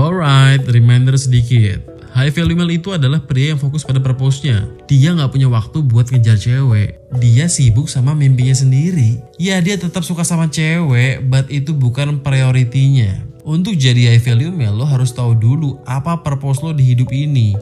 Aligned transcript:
Alright, 0.00 0.64
reminder 0.72 1.12
sedikit. 1.20 1.84
High 2.16 2.32
value 2.32 2.56
male 2.56 2.80
itu 2.80 2.88
adalah 2.88 3.20
pria 3.20 3.52
yang 3.52 3.60
fokus 3.60 3.84
pada 3.84 4.00
purpose-nya. 4.00 4.64
Dia 4.88 5.12
nggak 5.12 5.28
punya 5.28 5.52
waktu 5.52 5.84
buat 5.84 6.08
ngejar 6.08 6.40
cewek. 6.40 6.96
Dia 7.20 7.52
sibuk 7.52 7.84
sama 7.84 8.16
mimpinya 8.16 8.56
sendiri. 8.56 9.20
Ya 9.36 9.60
dia 9.60 9.76
tetap 9.76 10.00
suka 10.00 10.24
sama 10.24 10.48
cewek, 10.48 11.28
but 11.28 11.52
itu 11.52 11.76
bukan 11.76 12.24
prioritinya. 12.24 13.12
Untuk 13.44 13.76
jadi 13.76 14.16
high 14.16 14.24
value 14.24 14.48
male 14.48 14.72
lo 14.72 14.88
harus 14.88 15.12
tahu 15.12 15.36
dulu 15.36 15.84
apa 15.84 16.24
purpose 16.24 16.64
lo 16.64 16.72
di 16.72 16.96
hidup 16.96 17.12
ini. 17.12 17.52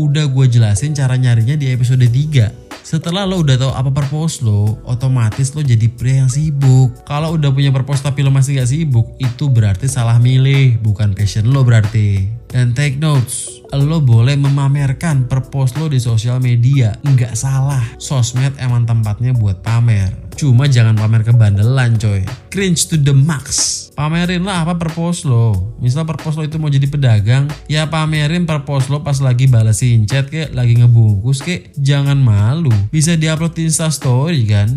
Udah 0.00 0.32
gue 0.32 0.48
jelasin 0.48 0.96
cara 0.96 1.20
nyarinya 1.20 1.60
di 1.60 1.68
episode 1.68 2.08
3. 2.08 2.71
Setelah 2.82 3.22
lo 3.24 3.46
udah 3.46 3.56
tahu 3.56 3.72
apa 3.72 3.90
purpose 3.94 4.42
lo, 4.42 4.82
otomatis 4.82 5.54
lo 5.54 5.62
jadi 5.62 5.86
pria 5.86 6.26
yang 6.26 6.30
sibuk. 6.30 6.92
Kalau 7.06 7.38
udah 7.38 7.54
punya 7.54 7.70
purpose 7.70 8.02
tapi 8.02 8.26
lo 8.26 8.34
masih 8.34 8.58
gak 8.58 8.68
sibuk, 8.68 9.06
itu 9.22 9.46
berarti 9.48 9.86
salah 9.86 10.18
milih, 10.18 10.82
bukan 10.82 11.14
passion 11.14 11.46
lo 11.48 11.62
berarti. 11.62 12.26
Dan 12.50 12.74
take 12.74 12.98
notes, 12.98 13.61
lo 13.80 14.04
boleh 14.04 14.36
memamerkan 14.36 15.24
purpose 15.24 15.76
lo 15.80 15.88
di 15.88 15.96
sosial 15.96 16.44
media, 16.44 16.92
nggak 17.00 17.32
salah. 17.32 17.80
Sosmed 17.96 18.60
emang 18.60 18.84
tempatnya 18.84 19.32
buat 19.32 19.64
pamer. 19.64 20.12
Cuma 20.36 20.68
jangan 20.68 20.96
pamer 20.96 21.24
kebandelan 21.24 21.96
coy. 21.96 22.24
Cringe 22.52 22.88
to 22.88 22.96
the 23.00 23.16
max. 23.16 23.78
Pamerin 23.92 24.44
lah 24.44 24.64
apa 24.64 24.76
purpose 24.76 25.24
lo. 25.28 25.76
Misal 25.80 26.04
purpose 26.04 26.36
lo 26.36 26.44
itu 26.44 26.56
mau 26.56 26.72
jadi 26.72 26.88
pedagang, 26.88 27.48
ya 27.68 27.88
pamerin 27.88 28.44
purpose 28.48 28.88
lo 28.88 29.00
pas 29.00 29.20
lagi 29.20 29.48
balesin 29.48 30.04
chat 30.08 30.28
kek, 30.28 30.52
lagi 30.52 30.76
ngebungkus 30.80 31.40
kek. 31.44 31.72
Jangan 31.76 32.20
malu. 32.20 32.72
Bisa 32.92 33.16
diupload 33.16 33.56
di 33.56 33.68
Insta 33.68 33.88
story 33.88 34.48
kan 34.48 34.68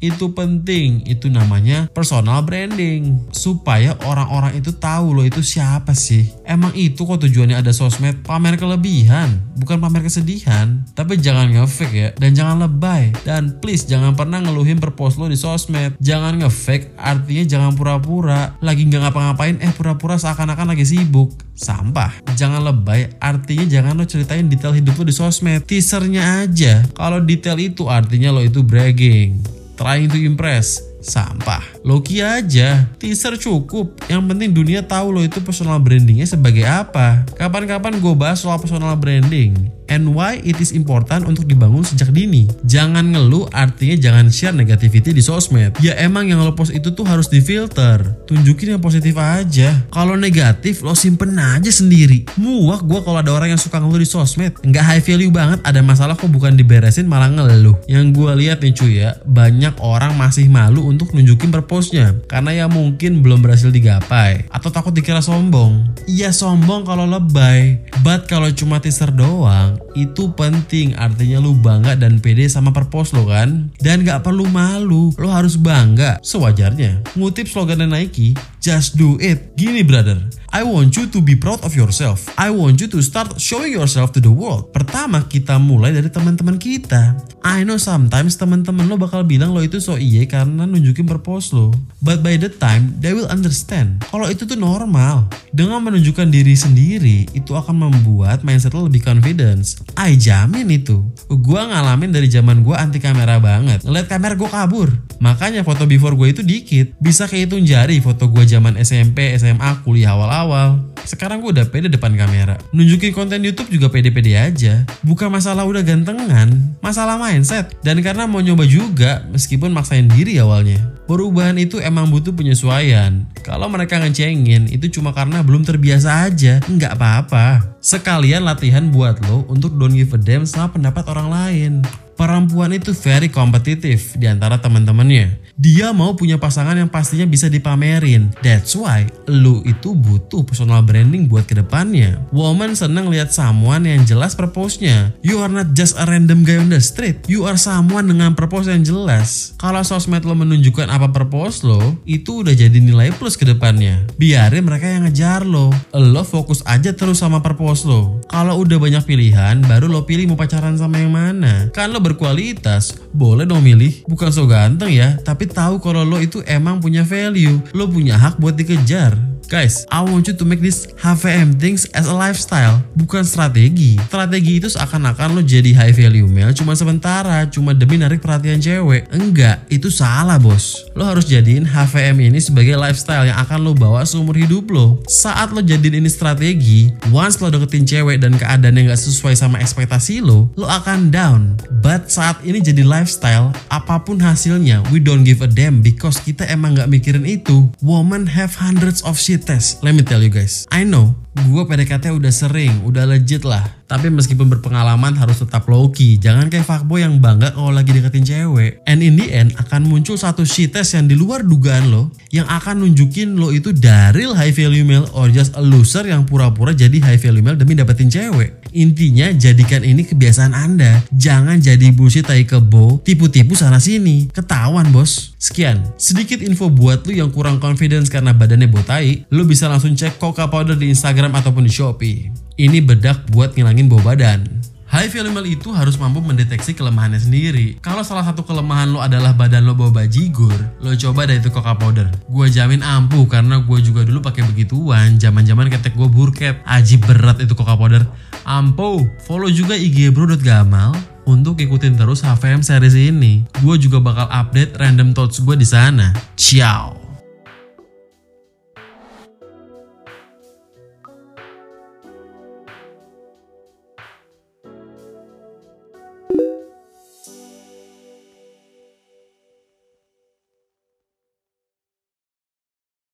itu 0.00 0.32
penting. 0.32 1.04
Itu 1.04 1.28
namanya 1.28 1.86
personal 1.92 2.42
branding. 2.42 3.28
Supaya 3.30 3.94
orang-orang 4.08 4.58
itu 4.58 4.72
tahu 4.72 5.12
lo 5.12 5.22
itu 5.22 5.44
siapa 5.44 5.92
sih. 5.92 6.32
Emang 6.48 6.72
itu 6.74 7.04
kok 7.04 7.20
tujuannya 7.20 7.60
ada 7.60 7.70
sosmed 7.70 8.24
pamer 8.24 8.56
kelebihan 8.56 9.50
bukan 9.60 9.76
pamer 9.78 10.08
kesedihan. 10.08 10.82
Tapi 10.96 11.20
jangan 11.20 11.52
ngefake 11.52 11.94
ya 11.94 12.08
dan 12.16 12.32
jangan 12.32 12.56
lebay. 12.64 13.12
Dan 13.22 13.60
please 13.60 13.84
jangan 13.84 14.16
pernah 14.16 14.40
ngeluhin 14.40 14.80
perpost 14.80 15.20
lo 15.20 15.28
di 15.28 15.36
sosmed. 15.36 16.00
Jangan 16.00 16.40
ngefake 16.40 16.96
artinya 16.96 17.44
jangan 17.44 17.76
pura-pura. 17.76 18.56
Lagi 18.64 18.88
nggak 18.88 19.04
ngapa-ngapain 19.04 19.60
eh 19.60 19.72
pura-pura 19.76 20.16
seakan-akan 20.16 20.72
lagi 20.72 20.88
sibuk. 20.88 21.36
Sampah. 21.52 22.24
Jangan 22.40 22.64
lebay 22.64 23.20
artinya 23.20 23.68
jangan 23.68 23.92
lo 24.00 24.08
ceritain 24.08 24.48
detail 24.48 24.72
hidup 24.72 24.96
lo 24.96 25.04
di 25.04 25.14
sosmed. 25.14 25.68
Teasernya 25.68 26.48
aja. 26.48 26.88
Kalau 26.96 27.20
detail 27.20 27.60
itu 27.60 27.86
artinya 27.92 28.32
lo 28.32 28.40
itu 28.40 28.64
bragging 28.64 29.49
trying 29.80 30.12
to 30.12 30.20
impress 30.20 30.84
sampah. 31.00 31.64
Loki 31.80 32.20
aja, 32.20 32.84
teaser 33.00 33.40
cukup. 33.40 33.96
Yang 34.12 34.22
penting 34.28 34.50
dunia 34.52 34.84
tahu 34.84 35.16
lo 35.16 35.24
itu 35.24 35.40
personal 35.40 35.80
brandingnya 35.80 36.28
sebagai 36.28 36.68
apa. 36.68 37.24
Kapan-kapan 37.40 37.96
gue 37.96 38.12
bahas 38.12 38.44
soal 38.44 38.60
personal 38.60 38.92
branding 39.00 39.79
and 39.90 40.14
why 40.14 40.38
it 40.46 40.56
is 40.62 40.70
important 40.70 41.26
untuk 41.26 41.44
dibangun 41.44 41.82
sejak 41.82 42.14
dini. 42.14 42.46
Jangan 42.64 43.12
ngeluh 43.12 43.50
artinya 43.50 43.98
jangan 43.98 44.30
share 44.30 44.54
negativity 44.54 45.10
di 45.10 45.20
sosmed. 45.20 45.76
Ya 45.82 45.98
emang 45.98 46.30
yang 46.30 46.40
lo 46.40 46.54
post 46.54 46.70
itu 46.72 46.94
tuh 46.94 47.04
harus 47.04 47.26
difilter. 47.26 48.00
Tunjukin 48.30 48.78
yang 48.78 48.82
positif 48.82 49.18
aja. 49.18 49.82
Kalau 49.90 50.14
negatif 50.14 50.86
lo 50.86 50.94
simpen 50.94 51.34
aja 51.36 51.68
sendiri. 51.68 52.24
Muak 52.38 52.86
gue 52.86 53.02
kalau 53.02 53.18
ada 53.18 53.34
orang 53.34 53.52
yang 53.52 53.60
suka 53.60 53.82
ngeluh 53.82 54.00
di 54.00 54.08
sosmed. 54.08 54.54
Nggak 54.62 54.84
high 54.86 55.02
value 55.02 55.34
banget 55.34 55.58
ada 55.66 55.82
masalah 55.82 56.14
kok 56.14 56.30
bukan 56.30 56.54
diberesin 56.54 57.10
malah 57.10 57.28
ngeluh. 57.28 57.74
Yang 57.90 58.14
gue 58.14 58.32
lihat 58.46 58.62
nih 58.62 58.72
cuy 58.72 58.92
ya, 59.02 59.18
banyak 59.26 59.74
orang 59.82 60.14
masih 60.14 60.46
malu 60.46 60.86
untuk 60.86 61.10
nunjukin 61.10 61.50
purpose-nya 61.50 62.14
karena 62.30 62.64
ya 62.64 62.66
mungkin 62.70 63.26
belum 63.26 63.42
berhasil 63.42 63.74
digapai 63.74 64.46
atau 64.46 64.70
takut 64.70 64.94
dikira 64.94 65.18
sombong. 65.18 65.90
Iya 66.06 66.30
sombong 66.30 66.86
kalau 66.86 67.08
lebay, 67.08 67.82
but 68.06 68.30
kalau 68.30 68.46
cuma 68.54 68.78
teaser 68.78 69.10
doang 69.10 69.79
itu 69.98 70.30
penting 70.38 70.94
artinya 70.94 71.42
lu 71.42 71.56
bangga 71.58 71.98
dan 71.98 72.22
pede 72.22 72.46
sama 72.46 72.70
purpose 72.70 73.12
lo 73.16 73.26
kan? 73.26 73.74
Dan 73.82 74.06
gak 74.06 74.22
perlu 74.22 74.46
malu 74.46 75.10
lo 75.18 75.28
harus 75.30 75.58
bangga. 75.58 76.22
Sewajarnya 76.22 77.02
ngutip 77.18 77.50
slogan 77.50 77.82
Nike 77.84 78.36
just 78.60 78.94
do 79.00 79.16
it 79.18 79.56
gini 79.56 79.80
brother 79.80 80.20
I 80.50 80.66
want 80.66 80.98
you 80.98 81.06
to 81.06 81.22
be 81.22 81.38
proud 81.38 81.62
of 81.62 81.78
yourself. 81.78 82.26
I 82.34 82.50
want 82.50 82.82
you 82.82 82.90
to 82.90 82.98
start 83.06 83.38
showing 83.38 83.70
yourself 83.70 84.10
to 84.18 84.20
the 84.20 84.34
world. 84.34 84.74
Pertama, 84.74 85.22
kita 85.30 85.62
mulai 85.62 85.94
dari 85.94 86.10
teman-teman 86.10 86.58
kita. 86.58 87.14
I 87.46 87.62
know 87.62 87.78
sometimes 87.78 88.34
teman-teman 88.34 88.90
lo 88.90 88.98
bakal 88.98 89.22
bilang 89.22 89.54
lo 89.54 89.62
itu 89.62 89.78
so 89.78 89.94
iye 89.94 90.26
karena 90.26 90.66
nunjukin 90.66 91.06
purpose 91.06 91.54
lo. 91.54 91.70
But 92.02 92.26
by 92.26 92.34
the 92.34 92.50
time, 92.50 92.98
they 92.98 93.14
will 93.14 93.30
understand. 93.30 94.02
Kalau 94.10 94.26
itu 94.26 94.42
tuh 94.42 94.58
normal. 94.58 95.30
Dengan 95.54 95.86
menunjukkan 95.86 96.34
diri 96.34 96.58
sendiri, 96.58 97.30
itu 97.30 97.54
akan 97.54 97.86
membuat 97.86 98.42
mindset 98.42 98.74
lo 98.74 98.90
lebih 98.90 99.06
confidence. 99.06 99.78
I 99.94 100.18
jamin 100.18 100.66
itu. 100.66 100.98
Gua 101.30 101.70
ngalamin 101.70 102.10
dari 102.10 102.26
zaman 102.26 102.66
gua 102.66 102.82
anti 102.82 102.98
kamera 102.98 103.38
banget. 103.38 103.86
Ngeliat 103.86 104.10
kamera 104.10 104.34
gue 104.34 104.50
kabur. 104.50 104.90
Makanya 105.22 105.62
foto 105.62 105.86
before 105.86 106.18
gue 106.18 106.34
itu 106.34 106.42
dikit. 106.42 106.98
Bisa 106.98 107.30
kehitung 107.30 107.62
jari 107.62 108.02
foto 108.02 108.26
gue 108.26 108.42
zaman 108.50 108.74
SMP, 108.82 109.30
SMA, 109.38 109.86
kuliah 109.86 110.18
awal 110.18 110.30
awal. 110.34 110.68
Sekarang 111.06 111.38
gue 111.38 111.54
udah 111.54 111.70
pede 111.70 111.86
depan 111.86 112.18
kamera. 112.18 112.58
Nunjukin 112.74 113.14
konten 113.14 113.46
YouTube 113.46 113.70
juga 113.70 113.86
pede-pede 113.88 114.34
aja. 114.34 114.82
Bukan 115.06 115.30
masalah 115.30 115.62
udah 115.62 115.86
gantengan, 115.86 116.50
masalah 116.82 117.14
mindset. 117.16 117.70
Dan 117.86 118.02
karena 118.02 118.26
mau 118.26 118.42
nyoba 118.42 118.66
juga, 118.66 119.22
meskipun 119.30 119.70
maksain 119.70 120.10
diri 120.10 120.42
awalnya. 120.42 120.82
Perubahan 121.06 121.58
itu 121.58 121.78
emang 121.78 122.10
butuh 122.10 122.34
penyesuaian. 122.34 123.26
Kalau 123.46 123.70
mereka 123.70 124.02
ngecengin, 124.02 124.66
itu 124.70 125.00
cuma 125.00 125.14
karena 125.14 125.42
belum 125.46 125.62
terbiasa 125.62 126.26
aja. 126.26 126.58
Nggak 126.66 126.98
apa-apa. 126.98 127.78
Sekalian 127.80 128.44
latihan 128.44 128.90
buat 128.92 129.22
lo 129.30 129.48
untuk 129.48 129.78
don't 129.78 129.96
give 129.96 130.12
a 130.12 130.20
damn 130.20 130.44
sama 130.44 130.74
pendapat 130.74 131.06
orang 131.08 131.28
lain 131.32 131.72
perempuan 132.20 132.76
itu 132.76 132.92
very 132.92 133.32
kompetitif 133.32 134.12
di 134.20 134.28
antara 134.28 134.60
teman-temannya. 134.60 135.40
Dia 135.56 135.96
mau 135.96 136.12
punya 136.12 136.36
pasangan 136.36 136.76
yang 136.76 136.92
pastinya 136.92 137.24
bisa 137.24 137.48
dipamerin. 137.48 138.28
That's 138.44 138.76
why 138.76 139.08
lu 139.24 139.64
itu 139.64 139.96
butuh 139.96 140.44
personal 140.44 140.84
branding 140.84 141.28
buat 141.32 141.48
ke 141.48 141.56
depannya. 141.56 142.20
Woman 142.28 142.76
seneng 142.76 143.08
lihat 143.08 143.32
someone 143.32 143.88
yang 143.88 144.04
jelas 144.04 144.36
purpose-nya. 144.36 145.16
You 145.24 145.40
are 145.40 145.52
not 145.52 145.72
just 145.72 145.96
a 145.96 146.04
random 146.04 146.44
guy 146.44 146.60
on 146.60 146.68
the 146.68 146.80
street. 146.80 147.24
You 147.24 147.48
are 147.48 147.56
someone 147.56 148.08
dengan 148.08 148.36
purpose 148.36 148.68
yang 148.68 148.84
jelas. 148.84 149.56
Kalau 149.56 149.80
sosmed 149.80 150.24
lo 150.28 150.36
menunjukkan 150.36 150.92
apa 150.92 151.08
purpose 151.12 151.64
lo, 151.64 151.96
itu 152.04 152.44
udah 152.44 152.52
jadi 152.52 152.76
nilai 152.76 153.16
plus 153.16 153.36
ke 153.36 153.48
depannya. 153.48 154.04
Biarin 154.20 154.64
mereka 154.64 154.88
yang 154.88 155.08
ngejar 155.08 155.44
lo. 155.44 155.72
Lo 155.92 156.24
fokus 156.24 156.60
aja 156.68 156.92
terus 156.92 157.20
sama 157.20 157.40
purpose 157.40 157.84
lo. 157.84 158.20
Kalau 158.28 158.60
udah 158.60 158.76
banyak 158.76 159.04
pilihan, 159.04 159.60
baru 159.64 159.88
lo 159.88 160.08
pilih 160.08 160.32
mau 160.32 160.40
pacaran 160.40 160.76
sama 160.76 161.00
yang 161.00 161.12
mana. 161.12 161.68
Kan 161.76 161.92
lo 161.92 162.00
berkualitas, 162.10 162.98
boleh 163.14 163.46
dong 163.46 163.62
milih. 163.62 164.02
Bukan 164.10 164.34
so 164.34 164.50
ganteng 164.50 164.90
ya, 164.90 165.14
tapi 165.22 165.46
tahu 165.46 165.78
kalau 165.78 166.02
lo 166.02 166.18
itu 166.18 166.42
emang 166.44 166.82
punya 166.82 167.06
value. 167.06 167.62
Lo 167.70 167.86
punya 167.86 168.18
hak 168.18 168.42
buat 168.42 168.58
dikejar. 168.58 169.29
Guys, 169.50 169.82
I 169.90 170.06
want 170.06 170.30
you 170.30 170.36
to 170.38 170.46
make 170.46 170.62
this 170.62 170.86
HVM 171.02 171.58
things 171.58 171.82
as 171.90 172.06
a 172.06 172.14
lifestyle, 172.14 172.86
bukan 172.94 173.26
strategi. 173.26 173.98
Strategi 174.06 174.62
itu 174.62 174.70
seakan-akan 174.70 175.34
lo 175.34 175.42
jadi 175.42 175.74
high 175.74 175.90
value 175.90 176.30
male 176.30 176.54
cuma 176.54 176.70
sementara, 176.78 177.42
cuma 177.50 177.74
demi 177.74 177.98
narik 177.98 178.22
perhatian 178.22 178.62
cewek. 178.62 179.10
Enggak, 179.10 179.66
itu 179.66 179.90
salah 179.90 180.38
bos. 180.38 180.86
Lo 180.94 181.02
harus 181.02 181.26
jadiin 181.26 181.66
HVM 181.66 182.30
ini 182.30 182.38
sebagai 182.38 182.78
lifestyle 182.78 183.26
yang 183.26 183.42
akan 183.42 183.58
lo 183.66 183.74
bawa 183.74 184.06
seumur 184.06 184.38
hidup 184.38 184.70
lo. 184.70 185.02
Saat 185.10 185.50
lo 185.50 185.58
jadiin 185.58 185.98
ini 185.98 186.06
strategi, 186.06 186.94
once 187.10 187.42
lo 187.42 187.50
deketin 187.50 187.82
cewek 187.82 188.22
dan 188.22 188.38
keadaan 188.38 188.78
yang 188.78 188.94
gak 188.94 189.02
sesuai 189.02 189.34
sama 189.34 189.58
ekspektasi 189.58 190.22
lo, 190.22 190.46
lo 190.54 190.70
akan 190.70 191.10
down. 191.10 191.58
But 191.82 192.06
saat 192.06 192.38
ini 192.46 192.62
jadi 192.62 192.86
lifestyle, 192.86 193.50
apa 193.66 193.98
pun 193.98 194.22
hasilnya, 194.22 194.86
we 194.94 195.02
don't 195.02 195.26
give 195.26 195.42
a 195.42 195.50
damn 195.50 195.82
because 195.82 196.22
kita 196.22 196.46
emang 196.46 196.78
gak 196.78 196.86
mikirin 196.86 197.26
itu. 197.26 197.66
Women 197.82 198.30
have 198.30 198.54
hundreds 198.54 199.02
of 199.02 199.18
shit 199.18 199.39
test. 199.42 199.80
Let 199.80 199.96
me 199.96 200.04
tell 200.04 200.20
you 200.20 200.32
guys, 200.32 200.68
I 200.68 200.84
know 200.86 201.16
gue 201.30 201.62
PDKT 201.62 202.10
udah 202.10 202.32
sering, 202.34 202.82
udah 202.82 203.06
legit 203.06 203.46
lah. 203.46 203.62
Tapi 203.86 204.06
meskipun 204.10 204.46
berpengalaman 204.46 205.18
harus 205.18 205.42
tetap 205.42 205.66
low 205.66 205.90
key. 205.90 206.14
Jangan 206.18 206.46
kayak 206.46 206.66
fuckboy 206.66 207.02
yang 207.02 207.18
bangga 207.18 207.54
kalau 207.54 207.74
lagi 207.74 207.90
deketin 207.90 208.22
cewek. 208.22 208.78
And 208.86 209.02
in 209.02 209.18
the 209.18 209.30
end 209.30 209.54
akan 209.58 209.86
muncul 209.90 210.14
satu 210.14 210.46
shit 210.46 210.74
test 210.74 210.94
yang 210.94 211.10
di 211.10 211.18
luar 211.18 211.42
dugaan 211.42 211.90
lo. 211.90 212.10
Yang 212.30 212.46
akan 212.50 212.86
nunjukin 212.86 213.34
lo 213.34 213.50
itu 213.50 213.74
dari 213.74 214.26
high 214.30 214.54
value 214.54 214.86
male 214.86 215.10
or 215.14 215.26
just 215.30 215.58
a 215.58 215.62
loser 215.62 216.06
yang 216.06 216.22
pura-pura 216.22 216.70
jadi 216.70 217.02
high 217.02 217.18
value 217.18 217.42
male 217.42 217.58
demi 217.58 217.74
dapetin 217.74 218.06
cewek. 218.10 218.59
Intinya 218.70 219.30
jadikan 219.34 219.82
ini 219.82 220.06
kebiasaan 220.06 220.54
anda. 220.54 221.02
Jangan 221.10 221.58
jadi 221.58 221.90
bullshit 221.90 222.26
tai 222.26 222.46
kebo, 222.46 223.02
tipu-tipu 223.02 223.58
sana 223.58 223.82
sini. 223.82 224.30
Ketahuan 224.30 224.88
bos. 224.94 225.34
Sekian, 225.40 225.82
sedikit 225.98 226.38
info 226.44 226.70
buat 226.70 227.02
lo 227.06 227.12
yang 227.12 227.30
kurang 227.34 227.58
confidence 227.58 228.06
karena 228.06 228.30
badannya 228.30 228.70
botai. 228.70 229.26
Lo 229.34 229.42
bisa 229.42 229.66
langsung 229.66 229.96
cek 229.96 230.20
Coca 230.20 230.46
Powder 230.46 230.78
di 230.78 230.90
Instagram 230.92 231.34
ataupun 231.34 231.66
di 231.66 231.72
Shopee. 231.72 232.30
Ini 232.60 232.78
bedak 232.84 233.26
buat 233.32 233.56
ngilangin 233.56 233.88
bau 233.88 234.02
badan. 234.04 234.44
High 234.90 235.06
value 235.06 235.54
itu 235.54 235.70
harus 235.70 235.94
mampu 235.94 236.18
mendeteksi 236.18 236.74
kelemahannya 236.74 237.22
sendiri. 237.22 237.78
Kalau 237.78 238.02
salah 238.02 238.26
satu 238.26 238.42
kelemahan 238.42 238.90
lo 238.90 238.98
adalah 238.98 239.30
badan 239.30 239.62
lo 239.62 239.78
bawa 239.78 240.02
bajigur, 240.02 240.52
lo 240.82 240.90
coba 240.98 241.30
deh 241.30 241.38
itu 241.38 241.46
coca 241.54 241.78
powder. 241.78 242.10
Gue 242.26 242.50
jamin 242.50 242.82
ampuh 242.82 243.22
karena 243.30 243.62
gue 243.62 243.78
juga 243.86 244.02
dulu 244.02 244.18
pakai 244.18 244.42
begituan. 244.50 245.14
Zaman-zaman 245.22 245.70
ketek 245.70 245.94
gue 245.94 246.10
burket, 246.10 246.58
ajib 246.66 247.06
berat 247.06 247.38
itu 247.38 247.54
coca 247.54 247.78
powder. 247.78 248.02
Ampuh. 248.42 249.06
Follow 249.30 249.46
juga 249.46 249.78
IG 249.78 250.10
bro.gamal 250.10 250.98
untuk 251.22 251.62
ikutin 251.62 251.94
terus 251.94 252.26
HVM 252.26 252.66
series 252.66 252.98
ini. 252.98 253.46
Gue 253.62 253.78
juga 253.78 254.02
bakal 254.02 254.26
update 254.26 254.74
random 254.74 255.14
thoughts 255.14 255.38
gue 255.38 255.54
di 255.54 255.64
sana. 255.70 256.10
Ciao. 256.34 256.99